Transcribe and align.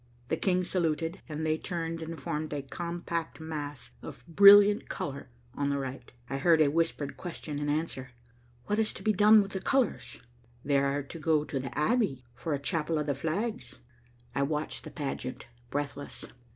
The 0.29 0.35
King 0.35 0.63
saluted, 0.63 1.21
and 1.29 1.45
they 1.45 1.59
turned 1.59 2.01
and 2.01 2.19
formed 2.19 2.53
a 2.53 2.63
compact 2.63 3.39
mass 3.39 3.91
of 4.01 4.25
brilliant 4.27 4.89
color 4.89 5.29
on 5.53 5.69
the 5.69 5.77
right. 5.77 6.11
I 6.27 6.39
heard 6.39 6.59
a 6.59 6.71
whispered 6.71 7.17
question 7.17 7.59
and 7.59 7.69
answer. 7.69 8.09
"What 8.65 8.79
is 8.79 8.93
to 8.93 9.03
be 9.03 9.13
done 9.13 9.43
with 9.43 9.51
the 9.51 9.61
colors?" 9.61 10.19
"They 10.65 10.79
are 10.79 11.03
to 11.03 11.19
go 11.19 11.43
to 11.43 11.59
the 11.59 11.77
Abbey 11.77 12.25
for 12.33 12.55
a 12.55 12.57
chapel 12.57 12.97
of 12.97 13.05
the 13.05 13.13
flags." 13.13 13.79
I 14.33 14.41
watched 14.41 14.85
the 14.85 14.89
pageant, 14.89 15.45
breathless. 15.69 16.25